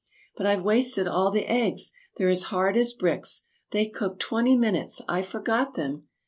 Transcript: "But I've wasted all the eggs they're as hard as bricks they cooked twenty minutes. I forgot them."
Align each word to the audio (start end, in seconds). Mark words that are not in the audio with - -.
"But 0.35 0.47
I've 0.47 0.63
wasted 0.63 1.07
all 1.07 1.29
the 1.29 1.45
eggs 1.45 1.91
they're 2.17 2.27
as 2.27 2.45
hard 2.45 2.75
as 2.75 2.91
bricks 2.91 3.43
they 3.69 3.87
cooked 3.87 4.19
twenty 4.19 4.55
minutes. 4.57 4.99
I 5.07 5.21
forgot 5.21 5.75
them." 5.75 6.07